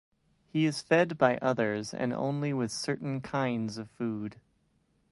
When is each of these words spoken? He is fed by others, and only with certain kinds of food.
He 0.47 0.65
is 0.65 0.81
fed 0.81 1.15
by 1.19 1.37
others, 1.43 1.93
and 1.93 2.11
only 2.11 2.53
with 2.53 2.71
certain 2.71 3.21
kinds 3.21 3.77
of 3.77 3.87
food. 3.91 4.37